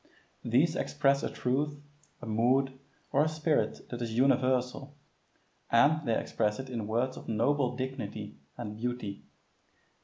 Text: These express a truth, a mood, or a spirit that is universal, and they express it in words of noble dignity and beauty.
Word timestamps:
These 0.43 0.75
express 0.75 1.21
a 1.21 1.29
truth, 1.29 1.79
a 2.23 2.25
mood, 2.25 2.73
or 3.11 3.23
a 3.23 3.29
spirit 3.29 3.87
that 3.91 4.01
is 4.01 4.17
universal, 4.17 4.95
and 5.69 6.07
they 6.07 6.17
express 6.19 6.57
it 6.59 6.71
in 6.71 6.87
words 6.87 7.17
of 7.17 7.27
noble 7.29 7.75
dignity 7.75 8.39
and 8.57 8.75
beauty. 8.75 9.21